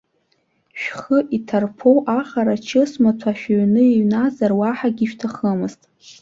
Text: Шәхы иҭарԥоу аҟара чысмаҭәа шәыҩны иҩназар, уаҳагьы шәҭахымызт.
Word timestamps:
Шәхы 0.81 1.19
иҭарԥоу 1.37 1.97
аҟара 2.19 2.55
чысмаҭәа 2.67 3.31
шәыҩны 3.39 3.81
иҩназар, 3.85 4.51
уаҳагьы 4.59 5.05
шәҭахымызт. 5.11 5.81